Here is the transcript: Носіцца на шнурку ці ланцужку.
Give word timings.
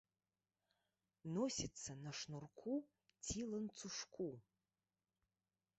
Носіцца 1.35 1.91
на 2.07 2.11
шнурку 2.21 2.73
ці 3.23 3.39
ланцужку. 3.53 4.29